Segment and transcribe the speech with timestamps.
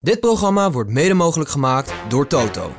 [0.00, 2.72] Dit programma wordt mede mogelijk gemaakt door Toto.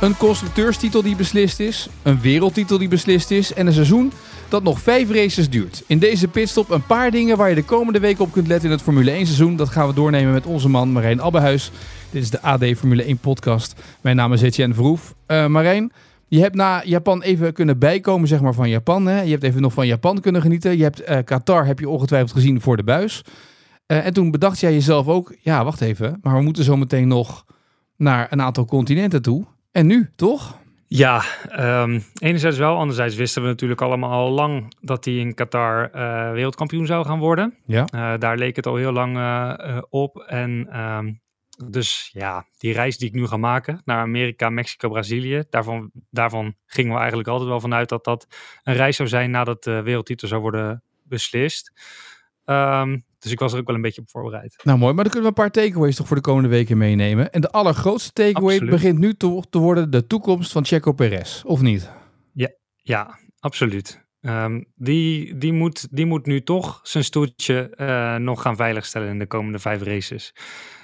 [0.00, 4.12] Een constructeurstitel die beslist is, een wereldtitel die beslist is en een seizoen
[4.48, 5.82] dat nog vijf races duurt.
[5.86, 8.74] In deze pitstop een paar dingen waar je de komende weken op kunt letten in
[8.74, 9.56] het Formule 1 seizoen.
[9.56, 11.70] Dat gaan we doornemen met onze man Marijn Abbehuis.
[12.10, 13.74] Dit is de AD Formule 1 podcast.
[14.00, 15.14] Mijn naam is Etienne Verhoef.
[15.26, 15.92] Uh, Marijn,
[16.28, 19.06] je hebt na Japan even kunnen bijkomen zeg maar, van Japan.
[19.06, 19.20] Hè?
[19.20, 20.76] Je hebt even nog van Japan kunnen genieten.
[20.76, 23.22] Je hebt uh, Qatar heb je ongetwijfeld gezien voor de buis.
[23.86, 27.08] Uh, en toen bedacht jij jezelf ook, ja wacht even, maar we moeten zo meteen
[27.08, 27.44] nog
[27.96, 29.44] naar een aantal continenten toe.
[29.72, 30.58] En nu, toch?
[30.86, 31.22] Ja,
[31.58, 32.76] um, enerzijds wel.
[32.76, 37.18] Anderzijds wisten we natuurlijk allemaal al lang dat hij in Qatar uh, wereldkampioen zou gaan
[37.18, 37.54] worden.
[37.66, 37.86] Ja.
[37.94, 39.18] Uh, daar leek het al heel lang
[39.90, 40.18] op.
[40.18, 41.20] En um,
[41.66, 45.44] dus ja, die reis die ik nu ga maken naar Amerika, Mexico, Brazilië.
[45.50, 48.26] Daarvan, daarvan gingen we eigenlijk altijd wel vanuit dat dat
[48.62, 51.72] een reis zou zijn nadat de wereldtitel zou worden beslist.
[52.44, 54.60] Um, dus ik was er ook wel een beetje op voorbereid.
[54.64, 57.32] Nou mooi, maar dan kunnen we een paar takeaways toch voor de komende weken meenemen.
[57.32, 58.70] En de allergrootste takeaway absoluut.
[58.70, 61.90] begint nu te worden de toekomst van Checo Perez, of niet?
[62.32, 64.03] Ja, ja absoluut.
[64.26, 69.18] Um, die, die, moet, die moet nu toch zijn stoeltje uh, nog gaan veiligstellen in
[69.18, 70.34] de komende vijf races.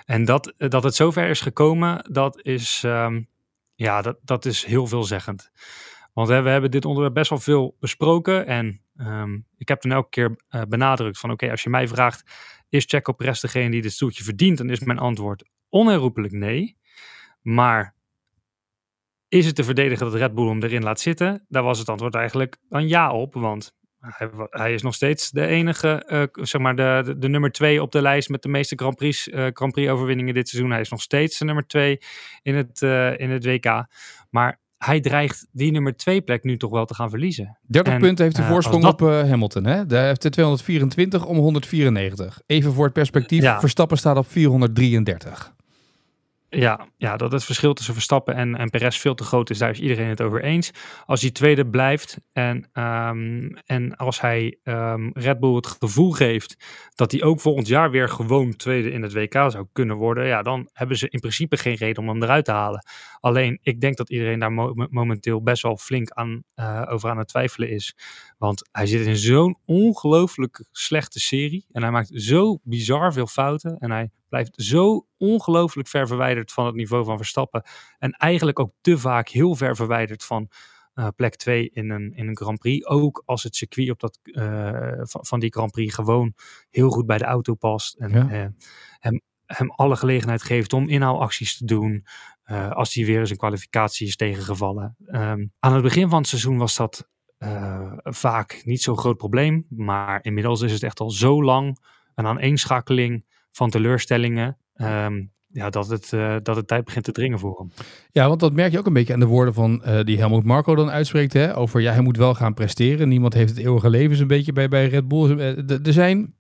[0.05, 3.29] En dat, dat het zover is gekomen, dat is, um,
[3.75, 5.51] ja, dat, dat is heel veelzeggend.
[6.13, 8.47] Want hè, we hebben dit onderwerp best wel veel besproken.
[8.47, 12.31] En um, ik heb toen elke keer uh, benadrukt van oké, als je mij vraagt,
[12.69, 14.59] is Checo Perez degene die dit stoeltje verdient?
[14.59, 16.77] Dan is mijn antwoord onherroepelijk nee.
[17.43, 17.95] Maar
[19.31, 21.45] is het te verdedigen dat Red Bull hem erin laat zitten?
[21.49, 23.35] Daar was het antwoord eigenlijk een ja op.
[23.35, 27.53] Want hij, hij is nog steeds de enige, uh, zeg maar de, de, de, nummer
[27.53, 30.71] twee op de lijst met de meeste Grand Prix, uh, Grand Prix overwinningen dit seizoen.
[30.71, 31.99] Hij is nog steeds de nummer twee
[32.43, 33.87] in het, uh, in het WK.
[34.31, 37.59] Maar hij dreigt die nummer twee plek nu toch wel te gaan verliezen.
[37.67, 38.93] 30 en, punten heeft de voorsprong dat...
[38.93, 39.65] op Hamilton.
[39.65, 39.87] Hè?
[39.87, 42.41] Daar heeft de 224 om 194.
[42.47, 43.61] Even voor het perspectief, ja.
[43.61, 45.55] Verstappen staat op 433.
[46.53, 49.71] Ja, ja, dat het verschil tussen Verstappen en, en Perez veel te groot is, daar
[49.71, 50.71] is iedereen het over eens.
[51.05, 56.57] Als hij tweede blijft en, um, en als hij um, Red Bull het gevoel geeft
[56.95, 60.43] dat hij ook volgend jaar weer gewoon tweede in het WK zou kunnen worden, ja,
[60.43, 62.85] dan hebben ze in principe geen reden om hem eruit te halen.
[63.21, 67.19] Alleen, ik denk dat iedereen daar mo momenteel best wel flink aan, uh, over aan
[67.19, 67.97] het twijfelen is.
[68.39, 73.77] Want hij zit in zo'n ongelooflijk slechte serie en hij maakt zo bizar veel fouten
[73.79, 77.63] en hij blijft zo ongelooflijk ver verwijderd van het niveau van Verstappen.
[77.99, 80.51] En eigenlijk ook te vaak heel ver verwijderd van
[80.95, 82.87] uh, plek 2 in een, in een Grand Prix.
[82.87, 86.35] Ook als het circuit op dat, uh, van, van, die Grand Prix gewoon
[86.71, 87.95] heel goed bij de auto past.
[87.95, 88.43] En ja.
[88.43, 88.47] uh,
[88.99, 92.07] hem, hem alle gelegenheid geeft om inhaalacties te doen.
[92.71, 94.97] als hij weer eens een kwalificatie is tegengevallen.
[95.07, 97.09] Um, aan het begin van het seizoen was dat
[98.03, 99.67] vaak niet zo'n groot probleem.
[99.69, 101.79] Maar inmiddels is het echt al zo lang
[102.15, 104.57] een aaneenschakeling van teleurstellingen.
[104.77, 107.73] Um, ja, dat, het, uh, dat het tijd begint te dringen voor hem.
[108.11, 110.45] Ja, want dat merk je ook een beetje aan de woorden van uh, die Helmut
[110.45, 111.33] Marco dan uitspreekt.
[111.33, 113.09] Hè, over ja, hij moet wel gaan presteren.
[113.09, 115.39] Niemand heeft het eeuwige leven een beetje bij, bij Red Bull.
[115.67, 116.35] Er zijn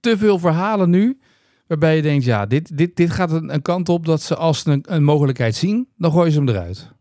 [0.00, 1.20] te veel verhalen nu.
[1.66, 4.60] Waarbij je denkt, ja, dit, dit, dit gaat een, een kant op dat ze als
[4.60, 6.92] ze een, een mogelijkheid zien, dan gooien ze hem eruit.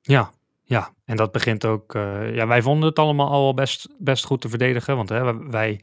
[0.00, 1.94] Ja, ja, en dat begint ook.
[1.94, 4.96] Uh, ja, wij vonden het allemaal al best, best goed te verdedigen.
[4.96, 5.80] Want hè, wij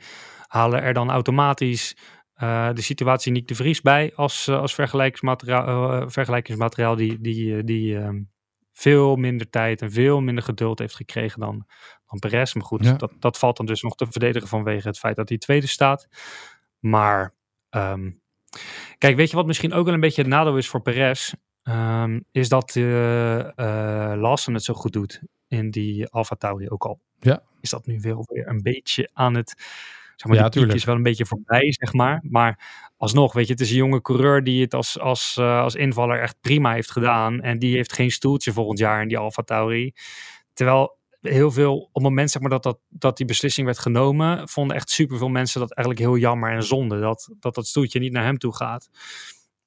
[0.47, 1.95] halen er dan automatisch
[2.41, 7.63] uh, de situatie Nick de Vries bij als, uh, als vergelijkingsmateriaal, uh, vergelijkingsmateriaal die, die,
[7.63, 8.31] die um,
[8.72, 11.66] veel minder tijd en veel minder geduld heeft gekregen dan,
[12.06, 12.53] dan Perez.
[12.53, 12.94] Maar goed, ja.
[12.94, 16.07] dat, dat valt dan dus nog te verdedigen vanwege het feit dat hij tweede staat.
[16.80, 17.34] Maar
[17.69, 18.22] um,
[18.97, 21.34] kijk, weet je wat misschien ook wel een beetje het nadeel is voor Perez?
[21.63, 27.00] Um, is dat Lawson het zo goed doet in die Alfa Tauri ook al.
[27.19, 27.44] Ja.
[27.59, 29.56] Is dat nu weer weer een beetje aan het
[30.21, 32.23] Zeg maar, ja, die is wel een beetje voorbij, zeg maar.
[32.29, 32.59] Maar
[32.97, 36.21] alsnog, weet je, het is een jonge coureur die het als, als, uh, als invaller
[36.21, 37.41] echt prima heeft gedaan.
[37.41, 39.93] En die heeft geen stoeltje volgend jaar in die Alfa Tauri.
[40.53, 44.49] Terwijl heel veel, op het moment zeg maar, dat, dat, dat die beslissing werd genomen,
[44.49, 47.00] vonden echt superveel mensen dat eigenlijk heel jammer en zonde.
[47.00, 48.89] Dat dat, dat stoeltje niet naar hem toe gaat.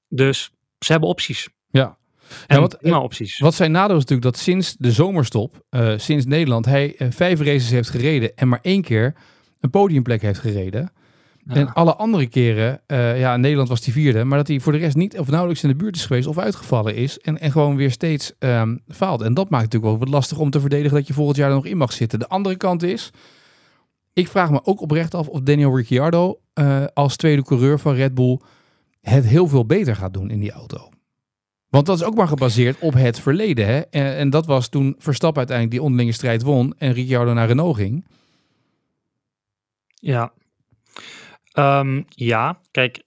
[0.09, 1.49] Dus ze hebben opties.
[1.71, 1.99] Ja,
[2.47, 3.39] en ja, wat, opties.
[3.39, 7.41] Wat zijn nadeel is natuurlijk dat sinds de zomerstop, uh, sinds Nederland, hij uh, vijf
[7.41, 9.15] races heeft gereden en maar één keer
[9.65, 10.93] een podiumplek heeft gereden.
[11.47, 11.55] Ja.
[11.55, 14.73] En alle andere keren, uh, ja, in Nederland was hij vierde, maar dat hij voor
[14.73, 17.19] de rest niet of nauwelijks in de buurt is geweest of uitgevallen is.
[17.19, 19.21] En, en gewoon weer steeds um, faalt.
[19.21, 21.55] En dat maakt natuurlijk wel wat lastig om te verdedigen dat je volgend jaar er
[21.55, 22.19] nog in mag zitten.
[22.19, 23.11] De andere kant is,
[24.13, 28.15] ik vraag me ook oprecht af of Daniel Ricciardo uh, als tweede coureur van Red
[28.15, 28.41] Bull
[29.01, 30.89] het heel veel beter gaat doen in die auto.
[31.69, 33.67] Want dat is ook maar gebaseerd op het verleden.
[33.67, 33.81] Hè?
[33.81, 37.77] En, en dat was toen Verstappen uiteindelijk die onderlinge strijd won en Ricciardo naar Renault
[37.77, 38.05] ging.
[40.05, 40.33] Ja.
[41.53, 43.03] Ehm, ja, kijk,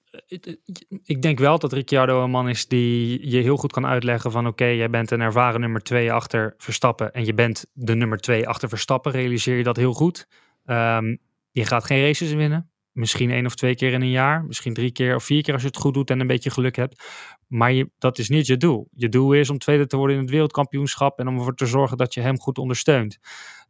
[1.04, 4.48] ik denk wel dat Ricciardo een man is die je heel goed kan uitleggen van
[4.48, 8.48] oké, jij bent een ervaren nummer twee achter Verstappen en je bent de nummer twee
[8.48, 10.28] achter Verstappen, realiseer je dat heel goed.
[10.66, 11.16] Ehm,
[11.52, 12.72] je gaat geen races winnen.
[12.92, 14.44] Misschien één of twee keer in een jaar.
[14.44, 16.76] Misschien drie keer of vier keer als je het goed doet en een beetje geluk
[16.76, 17.04] hebt.
[17.48, 18.88] Maar dat is niet je doel.
[18.92, 21.98] Je doel is om tweede te worden in het wereldkampioenschap en om ervoor te zorgen
[21.98, 23.20] dat je hem goed ondersteunt.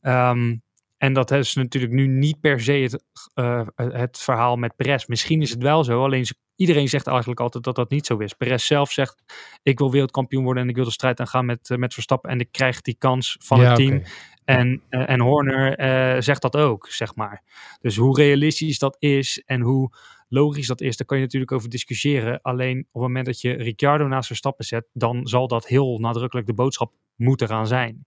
[0.02, 0.66] Um,
[0.98, 3.04] en dat is natuurlijk nu niet per se het,
[3.36, 5.06] uh, het verhaal met Perez.
[5.06, 8.34] Misschien is het wel zo, alleen iedereen zegt eigenlijk altijd dat dat niet zo is.
[8.34, 9.24] Perez zelf zegt,
[9.64, 12.30] ik wil wereldkampioen worden en ik wil de strijd aangaan met, uh, met Verstappen.
[12.30, 14.04] En ik krijg die kans van het team.
[14.46, 17.44] En, uh, en Horner zegt dat ook, zeg maar.
[17.82, 19.92] Dus hoe realistisch dat is en hoe
[20.30, 22.42] logisch dat is, daar kan je natuurlijk over discussiëren.
[22.42, 26.48] Alleen op het moment dat je Ricciardo naast Verstappen zet, dan zal dat heel nadrukkelijk
[26.48, 28.06] de boodschap moeten gaan zijn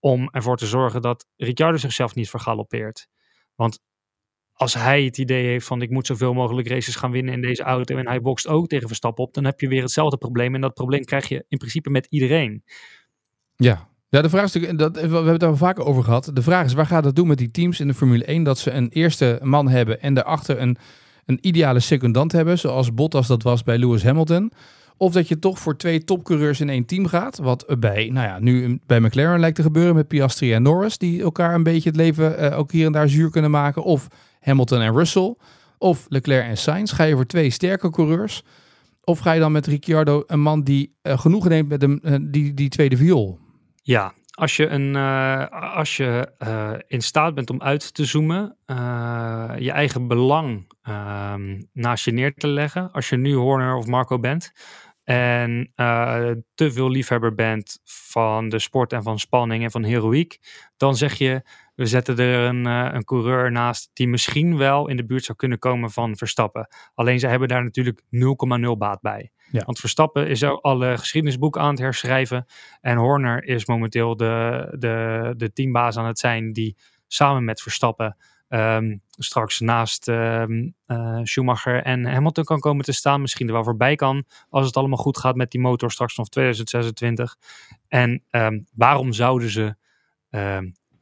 [0.00, 3.08] om ervoor te zorgen dat Ricciardo zichzelf niet vergalopeert.
[3.54, 3.80] Want
[4.52, 7.62] als hij het idee heeft van ik moet zoveel mogelijk races gaan winnen in deze
[7.62, 10.54] auto en hij bokst ook tegen Verstappen op, dan heb je weer hetzelfde probleem.
[10.54, 12.62] En dat probleem krijg je in principe met iedereen.
[13.56, 16.30] Ja, ja, de vraag is dat, we hebben het daar vaker over gehad.
[16.32, 18.42] De vraag is, waar gaat het doen met die teams in de Formule 1?
[18.42, 20.76] Dat ze een eerste man hebben en daarachter een,
[21.24, 24.52] een ideale secundant hebben, zoals Bottas dat was bij Lewis Hamilton.
[24.98, 27.38] Of dat je toch voor twee topcoureurs in één team gaat.
[27.38, 30.98] Wat bij, nou ja, nu bij McLaren lijkt te gebeuren met Piastri en Norris.
[30.98, 33.82] Die elkaar een beetje het leven uh, ook hier en daar zuur kunnen maken.
[33.82, 34.08] Of
[34.40, 35.34] Hamilton en Russell.
[35.78, 36.94] Of Leclerc en Sainz.
[36.94, 38.42] Ga je voor twee sterke coureurs.
[39.04, 42.16] Of ga je dan met Ricciardo een man die uh, genoegen neemt met de, uh,
[42.20, 43.38] die, die tweede viool?
[43.82, 44.96] Ja, als je, een,
[45.74, 46.32] als je
[46.86, 48.56] in staat bent om uit te zoomen,
[49.58, 52.92] je eigen belang ehm, naast je neer te leggen.
[52.92, 54.52] Als je nu Horner of Marco bent,
[55.08, 60.38] en uh, te veel liefhebber bent van de sport en van spanning en van heroïek,
[60.76, 61.42] dan zeg je,
[61.74, 65.38] we zetten er een, uh, een coureur naast die misschien wel in de buurt zou
[65.38, 66.68] kunnen komen van Verstappen.
[66.94, 69.30] Alleen ze hebben daar natuurlijk 0,0 baat bij.
[69.50, 69.62] Ja.
[69.64, 72.46] Want Verstappen is al alle geschiedenisboeken aan het herschrijven.
[72.80, 76.76] En Horner is momenteel de, de, de teambaas aan het zijn die
[77.06, 78.16] samen met Verstappen
[78.48, 83.20] um, straks naast um, uh, Schumacher en Hamilton kan komen te staan.
[83.20, 86.28] Misschien er wel voorbij kan als het allemaal goed gaat met die motor straks nog
[86.28, 87.36] 2026.
[87.88, 89.76] En um, waarom zouden ze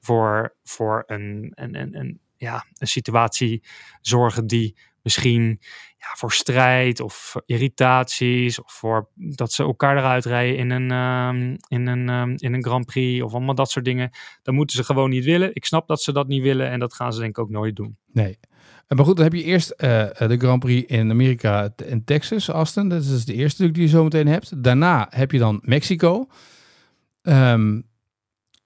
[0.01, 3.63] voor, voor een, een, een, een, ja, een situatie
[4.01, 5.61] zorgen die misschien
[5.99, 11.57] ja, voor strijd of irritaties of voor dat ze elkaar eruit rijden in een, um,
[11.69, 14.11] in, een, um, in een Grand Prix of allemaal dat soort dingen.
[14.43, 15.55] Dan moeten ze gewoon niet willen.
[15.55, 17.77] Ik snap dat ze dat niet willen en dat gaan ze denk ik ook nooit
[17.77, 17.97] doen.
[18.13, 18.39] Nee.
[18.89, 19.79] Maar goed, dan heb je eerst uh,
[20.17, 22.89] de Grand Prix in Amerika en Texas, Austin.
[22.89, 24.63] Dat is de eerste die je zo meteen hebt.
[24.63, 26.27] Daarna heb je dan Mexico.
[27.23, 27.87] Um,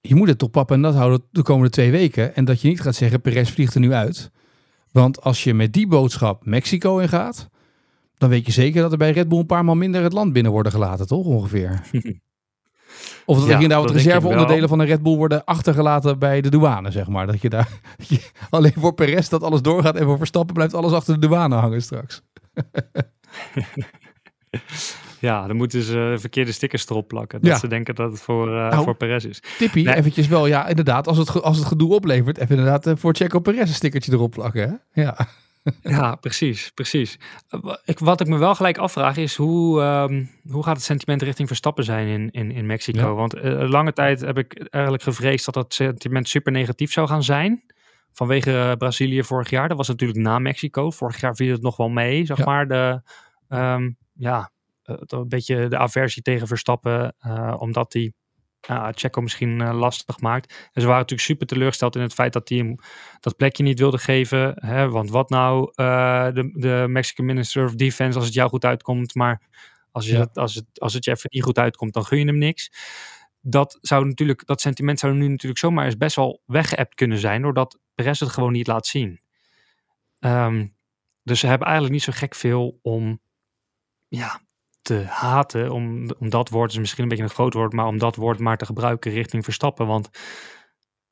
[0.01, 2.35] je moet het toch papa en dat houden de komende twee weken.
[2.35, 4.31] En dat je niet gaat zeggen, Perez vliegt er nu uit.
[4.91, 7.49] Want als je met die boodschap Mexico ingaat,
[8.17, 10.33] dan weet je zeker dat er bij Red Bull een paar maal minder het land
[10.33, 11.81] binnen worden gelaten, toch ongeveer?
[13.25, 17.07] Of dat er inderdaad reserveonderdelen van een Red Bull worden achtergelaten bij de douane, zeg
[17.07, 17.27] maar.
[17.27, 17.69] Dat je daar
[18.49, 21.81] alleen voor Perez dat alles doorgaat en voor Verstappen blijft alles achter de douane hangen
[21.81, 22.21] straks.
[25.21, 27.41] Ja, dan moeten ze verkeerde stickers erop plakken.
[27.41, 29.43] Dat ze denken dat het voor, uh, nou, voor Perez is.
[29.57, 29.95] Tippie, nee.
[29.95, 30.47] eventjes wel.
[30.47, 31.07] Ja, inderdaad.
[31.07, 34.31] Als het, als het gedoe oplevert, even inderdaad uh, voor Checo Perez een stickertje erop
[34.31, 34.81] plakken.
[34.91, 35.01] Hè?
[35.01, 35.27] Ja.
[35.81, 37.19] ja, precies, precies.
[37.85, 41.47] Ik, wat ik me wel gelijk afvraag is hoe, um, hoe gaat het sentiment richting
[41.47, 43.07] Verstappen zijn in, in, in Mexico?
[43.07, 43.13] Ja.
[43.13, 47.23] Want uh, lange tijd heb ik eigenlijk gevreesd dat dat sentiment super negatief zou gaan
[47.23, 47.63] zijn.
[48.11, 49.67] Vanwege Brazilië vorig jaar.
[49.67, 50.91] Dat was natuurlijk na Mexico.
[50.91, 52.45] Vorig jaar viel het nog wel mee, zeg ja.
[52.45, 52.67] maar.
[52.67, 53.01] De,
[53.49, 54.51] um, ja,
[54.99, 58.13] een beetje de aversie tegen Verstappen, uh, omdat hij
[58.69, 60.69] uh, Checo misschien uh, lastig maakt.
[60.73, 62.75] En ze waren natuurlijk super teleurgesteld in het feit dat hij hem
[63.19, 64.53] dat plekje niet wilde geven.
[64.55, 64.89] Hè?
[64.89, 65.71] Want wat nou
[66.33, 69.41] de, de Mexican Minister of Defense als het jou goed uitkomt, maar
[69.91, 70.29] als, je, ja.
[70.33, 72.71] als, het, als het je even niet goed uitkomt, dan gun je hem niks.
[73.41, 77.41] Dat, zou natuurlijk, dat sentiment zou nu natuurlijk zomaar eens best wel weggeëpt kunnen zijn,
[77.41, 79.21] doordat Perez het gewoon niet laat zien.
[80.19, 80.75] Um,
[81.23, 83.21] dus ze hebben eigenlijk niet zo gek veel om
[84.07, 84.41] ja,
[84.81, 87.97] te haten, om, om dat woord is misschien een beetje een groot woord, maar om
[87.97, 89.87] dat woord maar te gebruiken richting Verstappen.
[89.87, 90.09] Want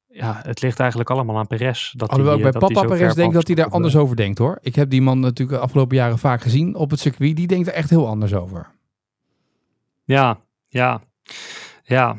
[0.08, 1.92] ja, het ligt eigenlijk allemaal aan Perez.
[1.92, 4.58] Dat Alhoewel ik bij dat papa Perez denk dat hij daar anders over denkt hoor.
[4.62, 7.36] Ik heb die man natuurlijk de afgelopen jaren vaak gezien op het circuit.
[7.36, 8.72] Die denkt er echt heel anders over.
[10.04, 11.02] Ja, ja,
[11.84, 12.18] ja.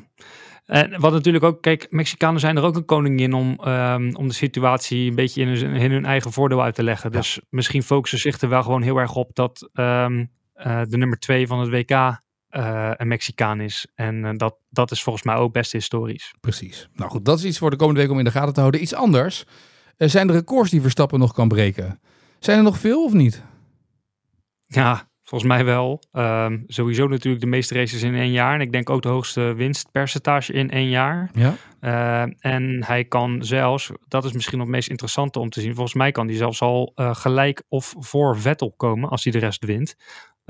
[0.66, 4.34] En wat natuurlijk ook, kijk, Mexicanen zijn er ook een koningin om, um, om de
[4.34, 7.10] situatie een beetje in hun, in hun eigen voordeel uit te leggen.
[7.12, 7.16] Ja.
[7.16, 10.30] Dus misschien focussen zich er wel gewoon heel erg op dat um,
[10.66, 13.86] uh, de nummer twee van het WK uh, een Mexicaan is.
[13.94, 16.34] En uh, dat, dat is volgens mij ook best historisch.
[16.40, 16.88] Precies.
[16.92, 18.82] Nou goed, dat is iets voor de komende week om in de gaten te houden.
[18.82, 19.44] Iets anders.
[19.96, 22.00] eh, zijn de records die Verstappen nog kan breken.
[22.38, 23.42] Zijn er nog veel of niet?
[24.66, 26.02] Ja, volgens mij wel.
[26.12, 28.54] Ehm, sowieso natuurlijk de meeste races in één jaar.
[28.54, 31.30] En ik denk ook de hoogste winstpercentage in één jaar.
[31.34, 31.54] Ja.
[31.80, 35.74] Uh, en hij kan zelfs, dat is misschien nog het meest interessante om te zien.
[35.74, 39.38] Volgens mij kan hij zelfs al uh, gelijk of voor Vettel komen als hij de
[39.38, 39.96] rest wint.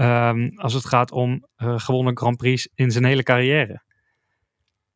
[0.01, 3.83] Um, als het gaat om uh, gewonnen Grand Prix in zijn hele carrière.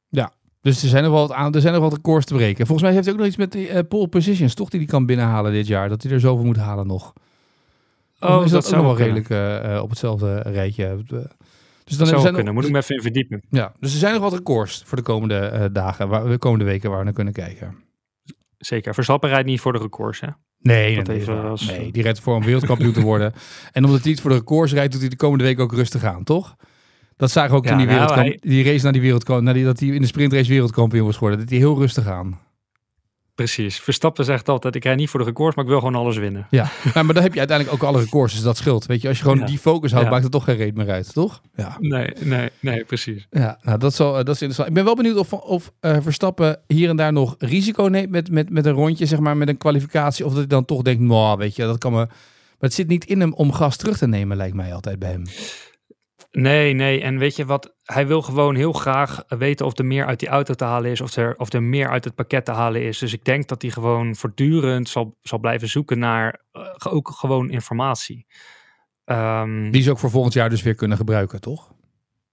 [0.09, 2.67] Ja, dus er zijn nog wel wat, aan, er zijn nog wat records te breken.
[2.67, 4.69] Volgens mij heeft hij ook nog iets met de pole positions, toch?
[4.69, 5.89] Die hij kan binnenhalen dit jaar.
[5.89, 7.13] Dat hij er zoveel moet halen nog.
[8.21, 11.03] Oh, is dat, dat ook nog wel redelijk uh, op hetzelfde rijtje.
[11.85, 13.43] Dus dan Zou zijn kunnen, nog, moet ik me even in verdiepen.
[13.51, 16.89] Ja, dus er zijn nog wat records voor de komende dagen, waar, de komende weken
[16.89, 17.84] waar we naar kunnen kijken.
[18.67, 20.29] Zeker, Verstappen rijdt niet voor de records, hè?
[20.59, 21.67] Nee, dat nee, als...
[21.67, 23.33] nee, die rijdt voor om wereldkampioen te worden.
[23.73, 26.05] En omdat hij niet voor de records rijdt, doet hij de komende week ook rustig
[26.05, 26.57] aan, toch?
[27.17, 28.29] Dat zagen we ook ja, toen die, nou, wereldkamp...
[28.43, 28.51] hij...
[28.51, 31.41] die race naar die wereldkampioen, naar die, dat hij in de sprintrace wereldkampioen was geworden.
[31.41, 32.41] Dat hij heel rustig aan.
[33.35, 33.81] Precies.
[33.81, 36.47] Verstappen zegt altijd, ik rij niet voor de records, maar ik wil gewoon alles winnen.
[36.51, 38.87] Ja, maar dan heb je uiteindelijk ook alle records, dus dat scheelt.
[38.87, 41.13] Weet je, als je gewoon die focus houdt, maakt het toch geen reet meer uit,
[41.13, 41.41] toch?
[41.55, 41.77] Ja.
[41.81, 43.27] Nee, nee, nee, precies.
[43.31, 44.69] Ja, nou, dat, zal, dat is interessant.
[44.69, 48.31] Ik ben wel benieuwd of, of uh, Verstappen hier en daar nog risico neemt met,
[48.31, 50.25] met, met een rondje, zeg maar, met een kwalificatie.
[50.25, 52.07] Of dat hij dan toch denkt, nou, weet je, dat kan me...
[52.59, 55.11] Maar het zit niet in hem om gas terug te nemen, lijkt mij altijd bij
[55.11, 55.23] hem.
[56.37, 57.01] Nee, nee.
[57.01, 57.75] En weet je wat?
[57.83, 61.01] Hij wil gewoon heel graag weten of er meer uit die auto te halen is.
[61.01, 62.99] Of er, of er meer uit het pakket te halen is.
[62.99, 67.51] Dus ik denk dat hij gewoon voortdurend zal, zal blijven zoeken naar uh, ook gewoon
[67.51, 68.27] informatie.
[69.05, 71.73] Um, die ze ook voor volgend jaar dus weer kunnen gebruiken, toch?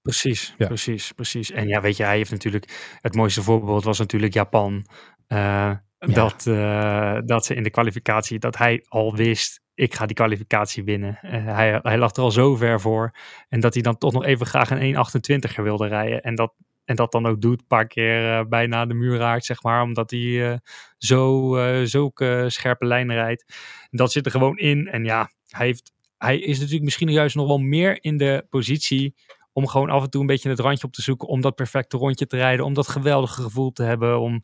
[0.02, 0.68] Precies, ja.
[0.68, 1.52] precies, precies.
[1.52, 2.98] En ja, weet je, hij heeft natuurlijk...
[3.02, 4.86] Het mooiste voorbeeld was natuurlijk Japan.
[5.28, 5.72] Uh,
[6.10, 8.40] dat, uh, dat ze in de kwalificatie...
[8.40, 11.20] Dat hij al wist ik ga die kwalificatie winnen.
[11.24, 13.16] Uh, hij, hij lag er al zo ver voor.
[13.50, 16.22] En dat hij dan toch nog even graag een 1,28er wilde rijden.
[16.22, 16.54] En dat,
[16.86, 19.82] en dat dan ook doet, een paar keer uh, bijna de muur raakt, zeg maar.
[19.82, 20.60] Omdat hij
[20.98, 23.56] zo, zulke scherpe lijnen rijdt.
[23.90, 24.88] Dat zit er gewoon in.
[24.88, 29.16] En ja, hij, heeft, hij is natuurlijk misschien juist nog wel meer in de positie
[29.54, 31.28] om gewoon af en toe een beetje het randje op te zoeken.
[31.28, 32.66] Om dat perfecte rondje te rijden.
[32.66, 34.20] Om dat geweldige gevoel te hebben.
[34.20, 34.44] Om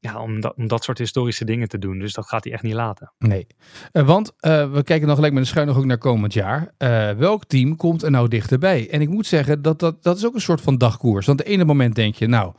[0.00, 1.98] ja, om, dat, om dat soort historische dingen te doen.
[1.98, 3.12] Dus dat gaat hij echt niet laten.
[3.18, 3.46] Nee.
[3.92, 6.74] Uh, want uh, we kijken nog gelijk met een schuin ook naar komend jaar.
[6.78, 8.90] Uh, welk team komt er nou dichterbij?
[8.90, 11.26] En ik moet zeggen, dat, dat, dat is ook een soort van dagkoers.
[11.26, 12.52] Want het ene moment denk je, nou,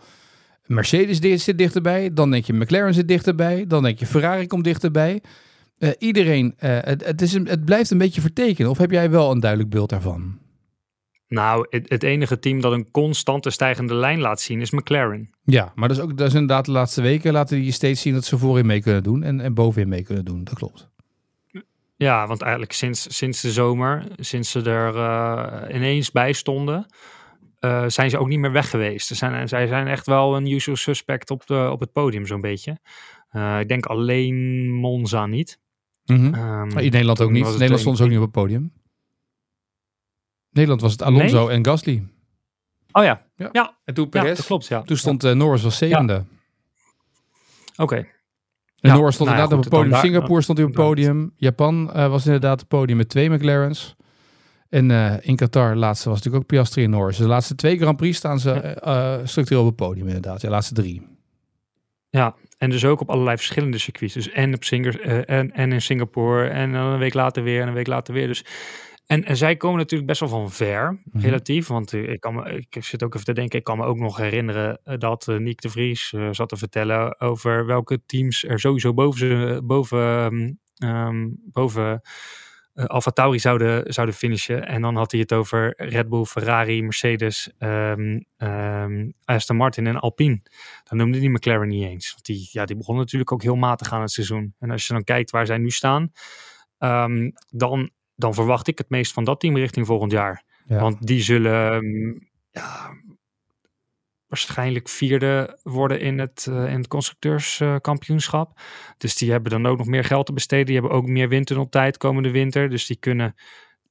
[0.66, 2.14] Mercedes zit dichterbij.
[2.14, 3.68] Dan denk je, McLaren zit dichterbij.
[3.68, 5.22] Dan denk je, Ferrari komt dichterbij.
[5.98, 8.72] iedereen, het, het, is het blijft een beetje vertekenen.
[8.72, 10.38] Of heb jij wel een duidelijk beeld daarvan?
[11.30, 15.30] Nou, het, het, enige team dat een constante stijgende lijn laat zien is McLaren.
[15.44, 18.14] Ja, maar dat is ook dat is inderdaad de laatste weken laten die steeds zien
[18.14, 20.44] dat ze voorin mee kunnen doen en, en bovenin mee kunnen doen.
[20.44, 20.90] Dat klopt.
[21.96, 26.86] Ja, want eigenlijk sinds, sinds de zomer, sinds ze er uh, ineens bij stonden,
[27.60, 29.08] uh, zijn ze ook niet meer weg geweest.
[29.08, 32.42] Ze zijn, zij zijn echt wel een usual suspect op, de, op het podium zo'n
[32.42, 32.78] beetje.
[33.32, 35.60] Uh, ik denk alleen Monza niet.
[36.06, 36.34] Mm -hmm.
[36.34, 37.46] um, in Nederland ook niet.
[37.46, 38.72] Nederland stond ze ook niet op het podium.
[40.60, 41.56] Nederland was het Alonso nee?
[41.56, 42.04] en Gasly.
[42.92, 43.26] Oh ja.
[43.36, 43.50] Ja.
[43.52, 43.78] ja.
[43.86, 44.30] En toen Perez.
[44.30, 44.82] Ja, dat klopt, ja.
[44.82, 46.14] Toen stond uh, Norris als zevende.
[46.14, 46.26] Ja.
[47.72, 47.84] Oké.
[47.84, 48.12] Okay.
[48.80, 50.00] En Norris stond nou inderdaad op het podium.
[50.00, 51.34] Singapore stond hij op het podium.
[51.36, 53.96] Japan uh, was inderdaad het podium met twee McLaren's.
[54.70, 57.18] En uh, in Qatar, laatste was natuurlijk ook Piastri en Norris.
[57.18, 60.42] Dus de laatste twee Grand Prix staan ze uh, structureel op het podium inderdaad.
[60.42, 61.08] De laatste drie.
[62.10, 64.14] Ja, en dus ook op allerlei verschillende circuits.
[64.14, 67.68] Dus en, op Singer, en, en in Singapore en dan een week later weer en
[67.68, 68.28] een week later weer.
[68.28, 68.46] Dus
[69.10, 71.22] en, en, zij komen natuurlijk best wel van ver, mm-hmm.
[71.22, 71.68] relatief.
[71.68, 73.98] Want uh, ik, kan me, ik zit ook even te denken, ik kan me ook
[73.98, 78.60] nog herinneren uh, dat uh, Nick de Vries zat te vertellen over welke teams er
[78.60, 82.02] sowieso boven, boven, um, boven
[82.74, 84.68] Alfa Tauri zouden, zouden finishen.
[84.68, 90.00] En dan had hij het over Red Bull, Ferrari, Mercedes, um, um, Aston Martin en
[90.00, 90.42] Alpine.
[90.84, 92.12] Dan noemde hij McLaren niet eens.
[92.12, 94.56] Want die, ja, die begon natuurlijk ook heel matig aan het seizoen.
[94.60, 96.12] En als je dan kijkt waar zij nu staan,
[97.50, 100.44] dan dan verwacht ik het meest van dat team richting volgend jaar.
[100.66, 102.20] Want die zullen ehm,
[102.52, 102.94] ja,
[104.28, 108.52] waarschijnlijk vierde worden in het, uh, in het constructeurskampioenschap.
[108.56, 108.64] Uh,
[108.98, 110.66] dus die hebben dan ook nog meer geld te besteden.
[110.66, 112.70] Die hebben ook meer windtunneltijd komende winter.
[112.70, 113.36] Dus die kunnen,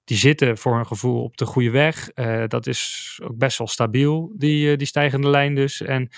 [0.04, 2.11] die zitten voor een gevoel op de goede weg.
[2.14, 5.82] Uh, dat is ook best wel stabiel, die, die stijgende lijn dus.
[5.82, 6.08] En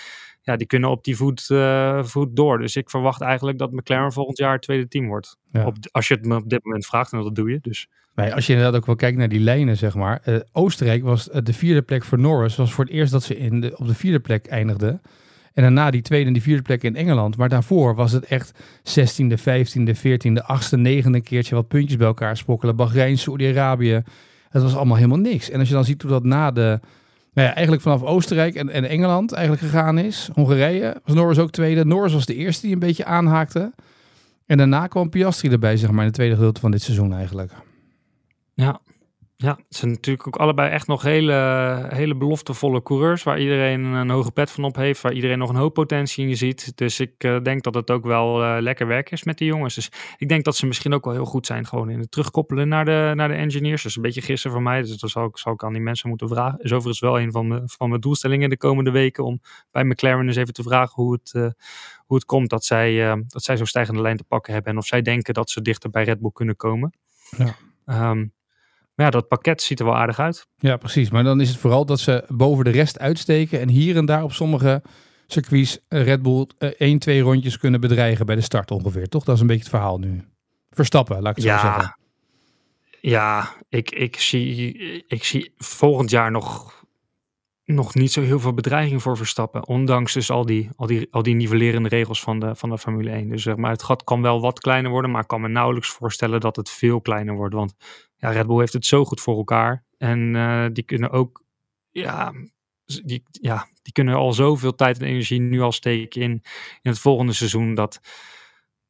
[0.51, 2.59] ja, die kunnen op die voet, uh, voet door.
[2.59, 5.37] Dus ik verwacht eigenlijk dat McLaren volgend jaar het tweede team wordt.
[5.51, 5.65] Ja.
[5.65, 7.59] Op, als je het me op dit moment vraagt, en dat doe je.
[7.61, 7.87] Dus.
[8.15, 10.21] Nee, als je inderdaad ook wel kijkt naar die lijnen, zeg maar.
[10.25, 12.55] Uh, Oostenrijk was uh, de vierde plek voor Norris.
[12.55, 15.01] was voor het eerst dat ze in de, op de vierde plek eindigden.
[15.53, 17.37] En daarna die tweede en die vierde plek in Engeland.
[17.37, 18.53] Maar daarvoor was het echt
[18.83, 22.75] 16e, 15e, 14e, 8e, 9e keertje wat puntjes bij elkaar sprokkelen.
[22.75, 24.01] Bahrein, Saudi-Arabië.
[24.49, 25.49] Het was allemaal helemaal niks.
[25.49, 26.79] En als je dan ziet hoe dat na de
[27.33, 30.29] nou ja, eigenlijk vanaf Oostenrijk en, en Engeland eigenlijk gegaan is.
[30.33, 31.85] Hongarije was Norris ook tweede.
[31.85, 33.73] Norris was de eerste die een beetje aanhaakte.
[34.45, 37.51] En daarna kwam Piastri erbij, zeg maar, in het tweede gedeelte van dit seizoen eigenlijk.
[38.53, 38.79] Ja,
[39.41, 43.23] ja, het zijn natuurlijk ook allebei echt nog hele, hele beloftevolle coureurs.
[43.23, 45.01] Waar iedereen een hoge pet van op heeft.
[45.01, 46.77] Waar iedereen nog een hoop potentie in ziet.
[46.77, 49.75] Dus ik uh, denk dat het ook wel uh, lekker werk is met die jongens.
[49.75, 51.65] Dus ik denk dat ze misschien ook wel heel goed zijn.
[51.65, 53.81] Gewoon in het terugkoppelen naar de, naar de engineers.
[53.81, 54.81] Dat is een beetje gissen voor mij.
[54.81, 56.59] Dus dat zal ik, zal ik aan die mensen moeten vragen.
[56.59, 59.23] Is overigens wel een van mijn, van mijn doelstellingen de komende weken.
[59.23, 61.49] Om bij McLaren eens even te vragen hoe het, uh,
[62.05, 64.71] hoe het komt dat zij, dat zij zo'n stijgende lijn te pakken hebben.
[64.71, 66.93] En of zij denken dat ze dichter bij Red Bull kunnen komen.
[67.37, 68.09] Ja.
[68.09, 68.40] Um, maar
[69.01, 70.47] ja, dat pakket ziet er wel aardig uit.
[70.57, 71.09] Ja, precies.
[71.09, 73.59] Maar dan is het vooral dat ze boven de rest uitsteken.
[73.59, 74.81] En hier en daar op sommige
[75.27, 79.07] circuits Red Bull uh, 1, 2 rondjes kunnen bedreigen bij de start ongeveer.
[79.07, 79.23] Toch?
[79.23, 80.23] Dat is een beetje het verhaal nu.
[80.69, 81.59] Verstappen, laat ik het ja.
[81.59, 81.95] zo zeggen.
[83.01, 84.77] Ja, ik, ik, zie,
[85.07, 86.73] ik zie volgend jaar nog,
[87.65, 89.67] nog niet zo heel veel bedreiging voor Verstappen.
[89.67, 93.09] Ondanks dus al die, al die, al die nivellerende regels van de, van de Formule
[93.09, 93.29] 1.
[93.29, 95.11] Dus zeg maar, het gat kan wel wat kleiner worden.
[95.11, 97.53] Maar ik kan me nauwelijks voorstellen dat het veel kleiner wordt.
[97.53, 97.73] Want
[98.15, 99.85] ja, Red Bull heeft het zo goed voor elkaar.
[99.97, 101.43] En uh, die kunnen ook,
[101.89, 102.33] ja
[102.85, 106.31] die, ja, die kunnen al zoveel tijd en energie nu al steken in,
[106.81, 107.73] in het volgende seizoen.
[107.73, 107.99] Dat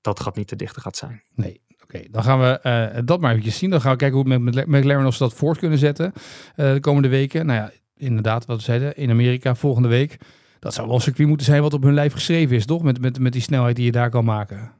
[0.01, 1.24] dat gaat niet te dichter gaat zijn.
[1.36, 2.60] Nee, Oké, dan gaan we
[2.96, 3.70] uh, dat maar even zien.
[3.70, 6.80] Dan gaan we kijken hoe met McLaren of ze dat voort kunnen zetten uh, de
[6.80, 7.46] komende weken.
[7.46, 10.17] Nou ja, inderdaad, wat we zeiden, in Amerika volgende week.
[10.60, 12.84] Dat zou wel een circuit moeten zijn wat op hun lijf geschreven is, toch?
[12.84, 14.72] Met, met, met die snelheid die je daar kan maken.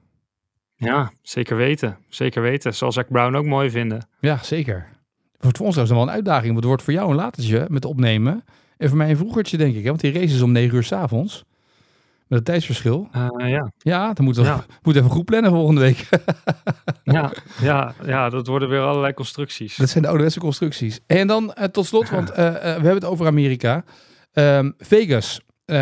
[0.76, 1.98] Ja, zeker weten.
[2.10, 2.74] Zeker weten.
[2.74, 4.08] Zal Zack Brown ook mooi vinden.
[4.20, 4.88] Ja, zeker.
[5.38, 6.46] Voor ons is wel een uitdaging.
[6.46, 8.44] Want het wordt voor jou een latertje met opnemen.
[8.78, 9.84] En voor mij een vroegertje, denk ik.
[9.84, 9.90] Hè?
[9.90, 11.46] Want die race is om 9 uur s'avonds.
[12.32, 13.10] Met een tijdsverschil.
[13.16, 13.72] Uh, ja.
[13.78, 14.66] Ja, dan moeten we ja.
[14.84, 16.10] moet even goed plannen volgende week.
[17.04, 19.76] ja, ja, ja, dat worden weer allerlei constructies.
[19.76, 21.00] Dat zijn de ouderwetse constructies.
[21.08, 23.84] En dan uh, tot slot, want uh, we hebben het over Amerika.
[24.34, 25.42] Um, Vegas,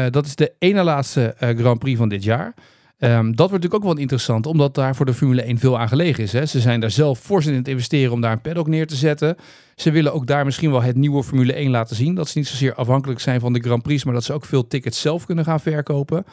[0.09, 2.53] dat is de ene laatste Grand Prix van dit jaar.
[3.01, 5.87] Um, dat wordt natuurlijk ook wel interessant, omdat daar voor de Formule 1 veel aan
[5.87, 6.31] gelegen is.
[6.33, 6.45] Hè.
[6.45, 9.35] Ze zijn daar zelf fors in het investeren om daar een paddock neer te zetten.
[9.75, 12.15] Ze willen ook daar misschien wel het nieuwe Formule 1 laten zien.
[12.15, 14.67] Dat ze niet zozeer afhankelijk zijn van de Grand Prix, maar dat ze ook veel
[14.67, 16.25] tickets zelf kunnen gaan verkopen.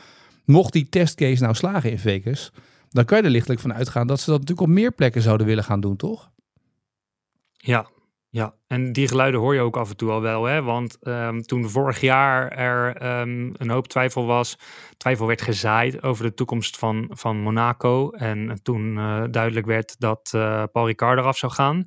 [0.45, 2.53] Mocht die testcase nou slagen in Vegas,
[2.91, 5.47] dan kan je er lichtelijk van uitgaan dat ze dat natuurlijk op meer plekken zouden
[5.47, 6.31] willen gaan doen, toch?
[7.53, 7.87] Ja,
[8.31, 10.63] ja, en die geluiden hoor je ook af en toe al wel, hè?
[10.63, 14.59] Want um, toen vorig jaar er um, een hoop twijfel was,
[14.97, 18.11] twijfel werd gezaaid over de toekomst van, van Monaco.
[18.11, 21.85] En toen uh, duidelijk werd dat uh, Paul Ricard eraf zou gaan.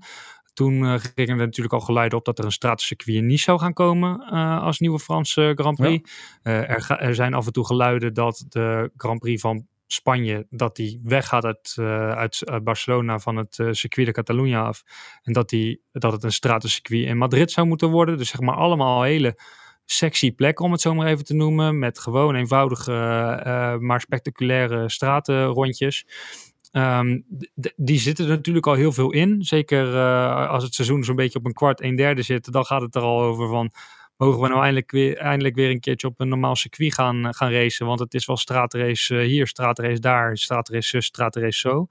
[0.54, 3.60] Toen uh, gingen er natuurlijk al geluiden op dat er een straatcircuit in Nice zou
[3.60, 4.20] gaan komen
[4.62, 6.12] als nieuwe Franse Grand Prix.
[6.44, 6.52] Ja.
[6.52, 11.02] Er, er zijn af en toe geluiden dat de Grand Prix van Spanje, dat die
[11.04, 14.84] weggaat uit, uh, uit, uit, Barcelona van het uh, circuit de Catalunya af.
[15.24, 18.18] En dat, die, dat het een stratencircuit in Madrid zou moeten worden.
[18.18, 19.40] Dus zeg maar allemaal hele
[19.86, 21.80] sexy plekken, om het zo maar even te noemen.
[21.80, 22.92] Met gewoon eenvoudige,
[23.80, 26.06] maar spectaculaire stratenrondjes.
[26.72, 27.26] Um,
[27.76, 29.44] die zitten er natuurlijk al heel veel in.
[29.44, 29.96] Zeker
[30.48, 32.52] als het seizoen zo'n beetje op een kwart, een derde zit.
[32.52, 33.72] Dan gaat het er al over van
[34.20, 37.52] mogen we nou eindelijk weer, eindelijk weer een keertje op een normaal circuit gaan, gaan
[37.52, 37.86] racen.
[37.86, 41.88] Want het is wel straatrace hier, straatrace daar, straatrace straatrace zo.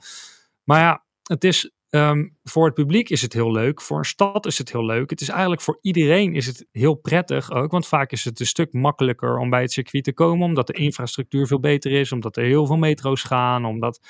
[0.64, 3.80] Maar ja, het is, um, voor het publiek is het heel leuk.
[3.80, 5.10] Voor een stad is het heel leuk.
[5.10, 7.70] Het is eigenlijk voor iedereen is het heel prettig ook.
[7.70, 10.46] Want vaak is het een stuk makkelijker om bij het circuit te komen.
[10.46, 12.12] Omdat de infrastructuur veel beter is.
[12.12, 13.64] Omdat er heel veel metro's gaan.
[13.64, 14.00] Omdat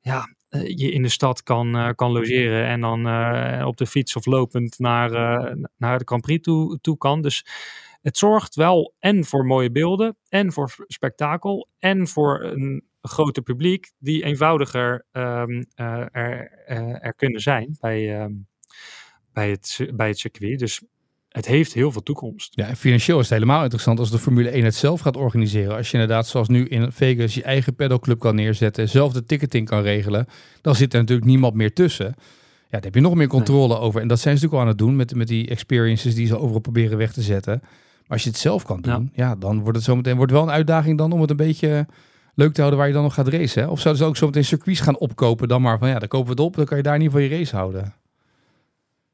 [0.00, 4.16] ja, je in de stad kan, uh, kan logeren en dan uh, op de fiets
[4.16, 5.10] of lopend naar,
[5.76, 6.42] naar de Grand Prix
[6.80, 7.22] toe, kan.
[7.22, 7.46] Dus
[8.02, 13.92] het zorgt wel en voor mooie beelden en voor spektakel en voor een groter publiek
[13.98, 16.50] die eenvoudiger um, er,
[17.00, 18.46] er kunnen zijn bij, um,
[19.32, 20.58] bij, het, bij het circuit.
[20.58, 20.82] Dus
[21.34, 22.52] het heeft heel veel toekomst.
[22.54, 25.76] Ja, en financieel is het helemaal interessant als de Formule 1 het zelf gaat organiseren.
[25.76, 29.68] Als je inderdaad, zoals nu in Vegas, je eigen pedalclub kan neerzetten, zelf de ticketing
[29.68, 30.26] kan regelen,
[30.60, 32.06] dan zit er natuurlijk niemand meer tussen.
[32.06, 32.14] Ja,
[32.70, 33.82] daar heb je nog meer controle nee.
[33.82, 34.00] over.
[34.00, 36.38] En dat zijn ze natuurlijk al aan het doen met, met die experiences die ze
[36.38, 37.58] overal proberen weg te zetten.
[37.62, 40.42] Maar als je het zelf kan doen, ja, ja dan wordt het zometeen wordt wel
[40.42, 41.86] een uitdaging dan om het een beetje
[42.34, 43.62] leuk te houden waar je dan nog gaat racen.
[43.62, 43.68] Hè?
[43.68, 46.32] Of zouden ze ook zometeen circuits gaan opkopen dan maar van ja, dan kopen we
[46.32, 47.94] het op, dan kan je daar in ieder geval je race houden.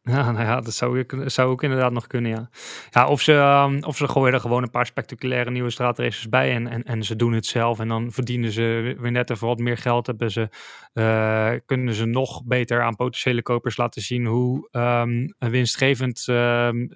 [0.13, 2.51] Ja, nou ja, dat zou, zou ook inderdaad nog kunnen, ja.
[2.91, 6.55] Ja, of ze, um, of ze gooien er gewoon een paar spectaculaire nieuwe straatraces bij
[6.55, 7.79] en, en, en ze doen het zelf.
[7.79, 10.07] En dan verdienen ze weer net even wat meer geld.
[10.07, 10.49] Hebben ze,
[10.95, 16.91] uh, kunnen ze nog beter aan potentiële kopers laten zien hoe um, winstgevend um,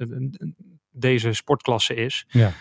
[0.90, 2.27] deze sportklasse is.
[2.29, 2.53] Ja.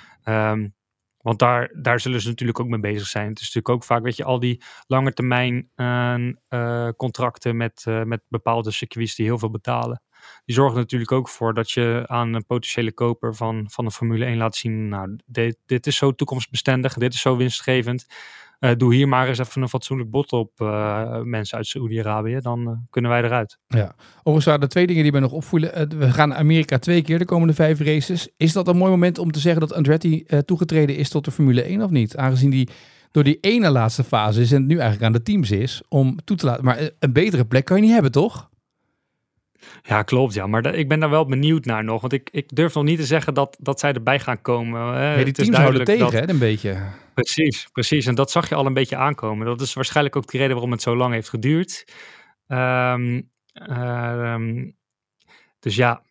[1.24, 3.28] Want daar, daar zullen ze natuurlijk ook mee bezig zijn.
[3.28, 6.16] Het is natuurlijk ook vaak, weet je, al die lange termijn uh,
[6.50, 10.02] uh, contracten met, uh, met bepaalde circuits die heel veel betalen.
[10.46, 14.26] Die zorgen natuurlijk ook voor dat je aan een potentiële koper van, van de Formule
[14.26, 18.06] 1 laat zien, nou, dit, dit is zo toekomstbestendig, dit is zo winstgevend.
[18.60, 22.40] Uh, doe hier maar eens even een fatsoenlijk bot op uh, mensen uit Saoedi-Arabië.
[22.42, 23.58] Dan uh, kunnen wij eruit.
[23.68, 25.90] Ja, overigens waren twee dingen die mij nog opvoelen.
[26.00, 28.30] we gaan naar Amerika twee keer de komende vijf races.
[28.38, 31.62] Is dat een mooi moment om te zeggen dat Andretti toegetreden is tot de Formule
[31.62, 32.18] 1 of niet?
[32.18, 32.70] Aangezien die
[33.12, 36.18] door die ene laatste fase is en het nu eigenlijk aan de teams is om
[36.24, 36.66] toe te laten.
[36.66, 38.50] Maar een betere plek kan je niet hebben, toch?
[39.84, 40.34] Ja, klopt.
[40.34, 42.02] Ja, maar ik ben daar wel benieuwd naar nog.
[42.02, 44.82] Want ik, ik durf nog niet te zeggen dat, dat zij erbij gaan komen.
[44.82, 45.16] Hè.
[45.16, 46.12] Nee, die teams houden tegen, dat...
[46.12, 46.78] hè, een beetje.
[47.14, 48.06] Precies, precies.
[48.06, 49.46] En dat zag je al een beetje aankomen.
[49.46, 51.86] Dat is waarschijnlijk ook de reden waarom het zo lang heeft geduurd.
[52.48, 53.30] Um,
[53.72, 54.76] um,
[55.60, 56.02] dus ja,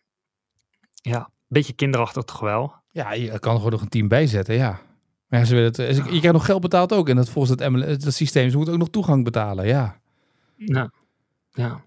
[0.93, 2.73] ja, een beetje kinderachtig toch wel.
[2.91, 4.79] Ja, je kan er gewoon nog een team bijzetten, ja.
[5.27, 7.09] Maar ja, ze willen het, je krijgt nog geld betaald ook.
[7.09, 9.99] En dat volgens het, dat systeem, ze moeten ook nog toegang betalen, ja.
[10.57, 10.89] Nou,
[11.51, 11.85] ja.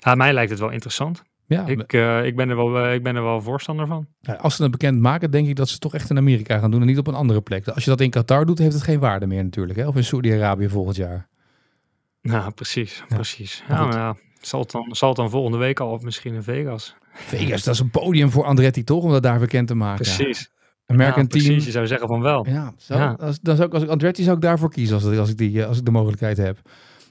[0.00, 1.22] Ja, mij lijkt het wel interessant.
[1.46, 4.06] Ja, ik, uh, ik, ben er wel, uh, ik ben er wel voorstander van.
[4.38, 6.70] Als ze het bekend maken, denk ik dat ze het toch echt in Amerika gaan
[6.70, 7.68] doen en niet op een andere plek.
[7.68, 9.78] Als je dat in Qatar doet, heeft het geen waarde meer natuurlijk.
[9.78, 9.86] Hè?
[9.86, 11.28] Of in Saudi-Arabië volgend jaar.
[12.22, 13.04] Nou, precies.
[13.08, 13.64] precies.
[13.68, 16.96] Ja, ja, zal, het dan, zal het dan volgende week al of misschien in Vegas?
[17.12, 20.04] Vegas, dat is een podium voor Andretti toch, om dat daar bekend te maken.
[20.04, 20.50] Precies.
[20.86, 22.46] American ja, precies, je zou zeggen van wel.
[22.48, 23.16] Ja, zo, ja.
[23.20, 25.64] Als, dan zou ik, als ik Andretti zou ik daarvoor kiezen als, als, ik, die,
[25.64, 26.58] als ik de mogelijkheid heb.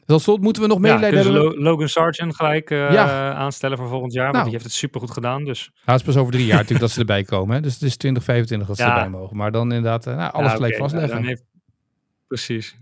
[0.05, 1.23] Tot slot moeten we nog meeleiden.
[1.23, 1.61] Ja, hebben.
[1.61, 3.33] Logan Sargent gelijk uh, ja.
[3.33, 4.23] aanstellen voor volgend jaar.
[4.23, 4.43] Want nou.
[4.43, 5.43] die heeft het supergoed gedaan.
[5.43, 5.71] Dus.
[5.73, 7.55] Ja, het is pas over drie jaar natuurlijk dat ze erbij komen.
[7.55, 7.61] Hè?
[7.61, 9.37] Dus het is 2025 dat ze erbij mogen.
[9.37, 10.89] Maar dan inderdaad uh, nou, alles gelijk okay.
[10.89, 11.23] vastleggen.
[11.23, 11.43] Heeft...
[12.27, 12.77] Precies.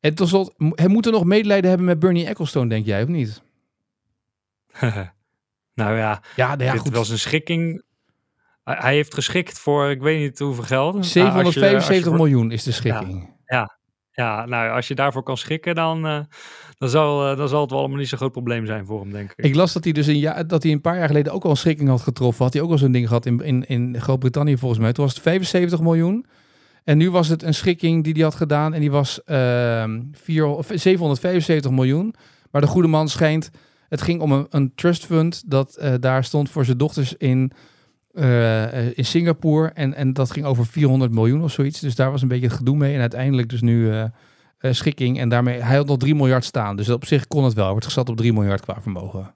[0.00, 3.08] En tot slot, hij moet er nog medelijden hebben met Bernie Ecclestone, denk jij, of
[3.08, 3.42] niet?
[5.74, 6.94] nou ja, ja, nou ja dit goed.
[6.94, 7.82] was een schikking.
[8.64, 11.06] Hij heeft geschikt voor, ik weet niet hoeveel geld.
[11.06, 13.36] 775 miljoen is de schikking.
[13.44, 13.78] ja, ja,
[14.14, 16.20] nou, als je daarvoor kan schikken, dan, uh,
[16.78, 19.10] dan, zal, uh, dan zal het wel allemaal niet zo'n groot probleem zijn voor hem,
[19.10, 19.44] denk ik.
[19.44, 21.50] Ik las dat hij dus een, jaar, dat hij een paar jaar geleden ook al
[21.50, 22.44] een schikking had getroffen.
[22.44, 24.92] Had hij ook al zo'n ding gehad in, in, in Groot-Brittannië volgens mij.
[24.92, 26.26] Toen was het 75 miljoen.
[26.84, 30.56] En nu was het een schikking die hij had gedaan en die was uh, 4,
[30.74, 32.14] 775 miljoen.
[32.50, 33.50] Maar de goede man schijnt,
[33.88, 37.52] het ging om een, een trust fund dat uh, daar stond voor zijn dochters in
[38.14, 39.68] uh, in Singapore.
[39.68, 41.80] En, en dat ging over 400 miljoen of zoiets.
[41.80, 42.94] Dus daar was een beetje het gedoe mee.
[42.94, 44.04] En uiteindelijk dus nu uh,
[44.60, 45.18] schikking.
[45.18, 46.76] En daarmee, hij had nog 3 miljard staan.
[46.76, 47.62] Dus op zich kon het wel.
[47.62, 49.34] Hij wordt gezet op 3 miljard qua vermogen.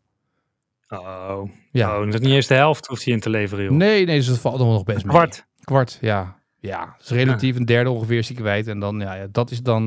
[0.89, 1.99] Oh, ja.
[1.99, 3.75] Oh, dat is niet eens de helft hoeft hij in te leveren, joh.
[3.75, 5.15] Nee, nee, dus dat valt nog best mee.
[5.15, 5.47] Kwart.
[5.65, 6.37] Kwart, ja.
[6.61, 8.67] Ja, dus relatief een derde ongeveer is hij kwijt.
[8.67, 9.83] En dan, ja, ja, dat is dan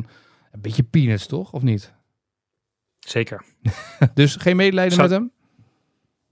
[0.51, 1.51] een beetje peanuts, toch?
[1.51, 1.93] Of niet?
[2.99, 3.45] Zeker.
[4.13, 5.31] dus geen medelijden met hem?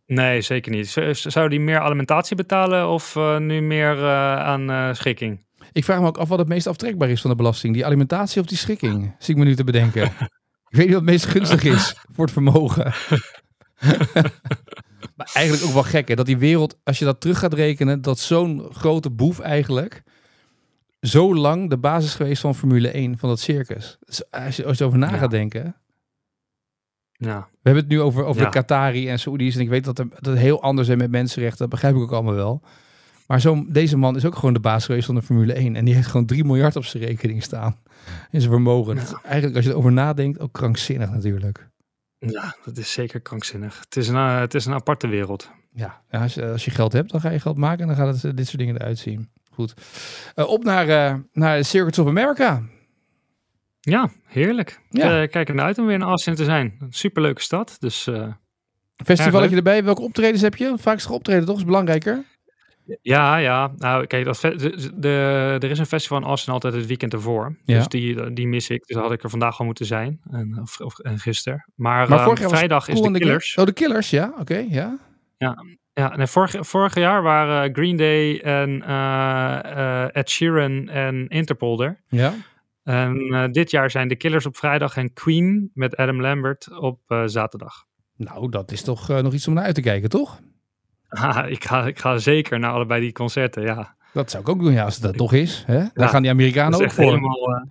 [0.10, 0.98] Nee, zeker niet.
[1.12, 5.46] Zou die meer alimentatie betalen of uh, nu meer uh, aan uh, schikking?
[5.72, 7.74] Ik vraag me ook af wat het meest aftrekbaar is van de belasting.
[7.74, 9.16] Die alimentatie of die schikking?
[9.20, 10.04] Zie ik me nu te bedenken.
[10.70, 12.84] ik weet niet wat het meest gunstig is voor het vermogen.
[15.16, 18.02] maar eigenlijk ook wel gek hè, dat die wereld, als je dat terug gaat rekenen,
[18.02, 20.04] dat zo'n grote boef eigenlijk
[21.02, 23.98] zo lang de basis geweest van Formule 1, van dat circus.
[24.06, 25.76] Dus als je, als je over na gaat denken,
[27.20, 27.48] ja.
[27.52, 29.56] We hebben het nu over, over de Qatari en Saoedi's.
[29.56, 31.60] En ik weet dat, er, dat het heel anders is met mensenrechten.
[31.60, 32.62] Dat begrijp ik ook allemaal wel.
[33.28, 35.76] Maar zo, deze man is ook gewoon de baas geweest van de Formule 1.
[35.76, 37.78] En die heeft gewoon 3 miljard op zijn rekening staan.
[38.32, 38.96] In zijn vermogen.
[38.96, 39.22] Ja.
[39.24, 41.70] eigenlijk, als je erover nadenkt, ook krankzinnig natuurlijk.
[42.18, 43.80] Ja, dat is zeker krankzinnig.
[43.80, 45.52] Het is een, uh, het is een aparte wereld.
[45.72, 48.14] Ja, als, je, als je geld hebt, dan ga je geld maken en dan gaat
[48.14, 49.30] het uh, dit soort dingen eruit zien.
[49.52, 49.74] Goed.
[50.36, 52.64] Uh, op naar, naar Circuits of America.
[53.80, 54.80] Ja, heerlijk.
[54.90, 55.22] Ja.
[55.22, 56.76] Uh, kijk er naar uit om weer in Austin te zijn.
[56.80, 57.76] Een superleuke stad.
[57.80, 58.28] Dus, uh,
[59.06, 59.84] Festivaletje erbij.
[59.84, 60.74] Welke optredens heb je?
[60.78, 61.58] Vaakst optreden toch?
[61.58, 62.24] Is belangrijker?
[63.02, 63.72] Ja, ja.
[63.78, 67.56] Nou, kijk, dat de, de, er is een festival in Austin altijd het weekend ervoor.
[67.64, 67.78] Ja.
[67.78, 68.86] Dus die, die mis ik.
[68.86, 70.20] Dus had ik er vandaag al moeten zijn.
[70.32, 71.66] En, of, of en gisteren.
[71.76, 73.56] Maar, maar um, vrijdag is de Killers.
[73.56, 74.34] oh, de Killers, ja.
[74.40, 74.98] Oké, ja.
[75.38, 75.64] Ja,
[75.94, 82.02] ja nee, vorig, vorig jaar waren Green Day en uh, Ed Sheeran en Interpol er.
[82.08, 82.34] Ja.
[82.90, 87.00] En uh, dit jaar zijn de Killers op vrijdag en Queen met Adam Lambert op
[87.08, 87.86] uh, zaterdag.
[88.16, 90.40] Nou, dat is toch uh, nog iets om naar uit te kijken, toch?
[91.10, 93.96] Ah, ik, ga, ik ga zeker naar allebei die concerten, ja.
[94.14, 95.64] Dat zou ik ook doen, ja, als het dat toch is.
[95.66, 95.78] Hè?
[95.78, 97.04] Daar ja, gaan die Amerikanen ook voor.
[97.04, 97.68] Helemaal,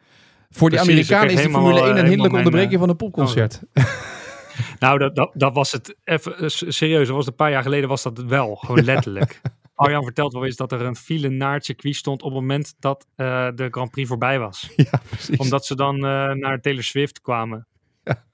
[0.50, 3.60] voor die precies, Amerikanen is de Formule 1 een hinderlijke onderbreking van een popconcert.
[3.74, 3.84] Oh,
[4.78, 8.02] nou, dat, dat, dat was het, even serieus, dat was een paar jaar geleden was
[8.02, 9.40] dat wel, gewoon letterlijk.
[9.78, 12.74] Arjan vertelt wel eens dat er een file naar het circuit stond op het moment
[12.78, 14.70] dat uh, de Grand Prix voorbij was.
[14.76, 15.36] Ja, precies.
[15.36, 17.66] Omdat ze dan uh, naar Taylor Swift kwamen.
[18.04, 18.24] Ja.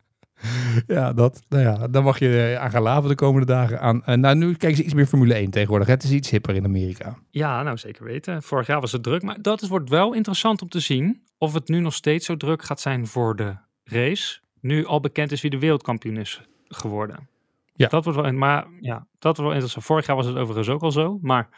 [0.86, 3.80] ja, dat, nou ja, dan mag je eh, aan gaan laven de komende dagen.
[3.80, 5.88] Aan, uh, nou, nu kijken ze iets meer Formule 1 tegenwoordig.
[5.88, 7.18] Het is iets hipper in Amerika.
[7.30, 8.42] Ja, nou zeker weten.
[8.42, 9.22] Vorig jaar was het druk.
[9.22, 12.36] Maar dat is, wordt wel interessant om te zien of het nu nog steeds zo
[12.36, 14.40] druk gaat zijn voor de race.
[14.60, 17.28] Nu al bekend is wie de wereldkampioen is geworden.
[17.76, 17.88] Ja.
[17.88, 19.84] Dat wordt wel, maar ja, dat wordt wel interessant.
[19.84, 21.48] Vorig jaar was het overigens ook al zo, maar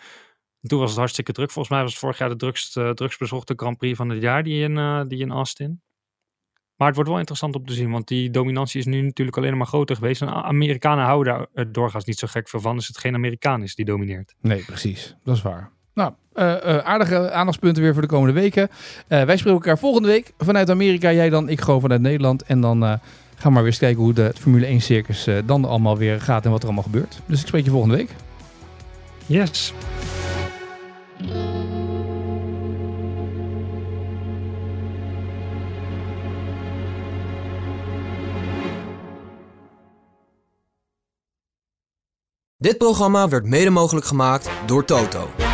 [0.61, 1.51] toen was het hartstikke druk.
[1.51, 4.43] Volgens mij was het vorig jaar de drukst, uh, drugsbezochte Grand Prix van het jaar,
[4.43, 5.81] die in, uh, die in Austin.
[6.77, 9.57] Maar het wordt wel interessant om te zien, want die dominantie is nu natuurlijk alleen
[9.57, 10.23] maar groter geweest.
[10.23, 13.75] En Amerikanen houden daar doorgaans niet zo gek veel van, als het geen Amerikaan is
[13.75, 14.35] die domineert.
[14.41, 15.17] Nee, precies.
[15.25, 15.71] Dat is waar.
[15.95, 18.69] Nou, uh, uh, aardige aandachtspunten weer voor de komende weken.
[18.69, 21.13] Uh, wij spreken elkaar volgende week vanuit Amerika.
[21.13, 22.43] Jij dan, ik gewoon vanuit Nederland.
[22.43, 23.01] En dan
[23.43, 26.51] we maar weer eens kijken hoe de Formule 1 circus dan allemaal weer gaat en
[26.51, 27.21] wat er allemaal gebeurt.
[27.27, 28.11] Dus ik spreek je volgende week.
[29.27, 29.73] Yes.
[42.59, 45.46] Dit programma werd mede mogelijk gemaakt door Toto.